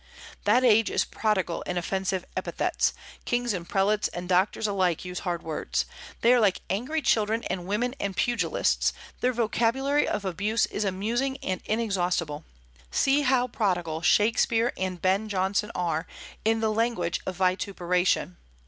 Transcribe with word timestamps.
That 0.45 0.63
age 0.63 0.89
is 0.89 1.05
prodigal 1.05 1.61
in 1.67 1.77
offensive 1.77 2.25
epithets; 2.35 2.93
kings 3.25 3.53
and 3.53 3.69
prelates 3.69 4.07
and 4.07 4.27
doctors 4.27 4.65
alike 4.65 5.05
use 5.05 5.19
hard 5.19 5.43
words. 5.43 5.85
They 6.21 6.33
are 6.33 6.39
like 6.39 6.61
angry 6.71 7.03
children 7.03 7.43
and 7.51 7.67
women 7.67 7.93
and 7.99 8.17
pugilists; 8.17 8.93
their 9.19 9.31
vocabulary 9.31 10.07
of 10.07 10.25
abuse 10.25 10.65
is 10.65 10.85
amusing 10.85 11.37
and 11.43 11.61
inexhaustible. 11.65 12.45
See 12.89 13.21
how 13.21 13.47
prodigal 13.47 14.01
Shakspeare 14.01 14.73
and 14.75 14.99
Ben 14.99 15.29
Jonson 15.29 15.69
are 15.75 16.07
in 16.43 16.61
the 16.61 16.71
language 16.73 17.21
of 17.27 17.35
vituperation. 17.35 18.37